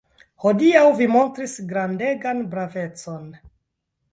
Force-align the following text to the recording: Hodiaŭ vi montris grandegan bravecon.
Hodiaŭ 0.43 0.81
vi 1.01 1.07
montris 1.15 1.53
grandegan 1.73 2.41
bravecon. 2.55 3.29